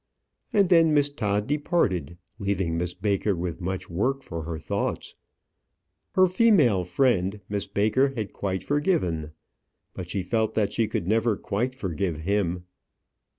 And 0.51 0.69
then 0.69 0.95
Miss 0.95 1.11
Todd 1.11 1.45
departed, 1.45 2.17
leaving 2.39 2.75
Miss 2.75 2.95
Baker 2.95 3.35
with 3.35 3.61
much 3.61 3.87
work 3.87 4.23
for 4.23 4.41
her 4.45 4.57
thoughts. 4.57 5.13
Her 6.13 6.25
female 6.25 6.83
friend 6.83 7.39
Miss 7.47 7.67
Baker 7.67 8.09
had 8.15 8.33
quite 8.33 8.63
forgiven; 8.63 9.33
but 9.93 10.09
she 10.09 10.23
felt 10.23 10.55
that 10.55 10.73
she 10.73 10.87
could 10.87 11.07
never 11.07 11.37
quite 11.37 11.75
forgive 11.75 12.17
him. 12.17 12.63